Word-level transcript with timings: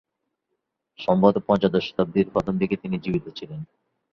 সম্ভবত 0.99 1.35
পঞ্চদশ 1.47 1.83
শতাব্দীর 1.89 2.27
প্রথম 2.33 2.53
দিকে 2.57 2.75
তিনি 2.75 2.95
জীবিত 2.99 3.25
ছিলেন। 3.29 3.59